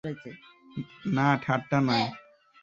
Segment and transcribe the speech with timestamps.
[1.15, 2.07] না, ঠাট্টা নয়।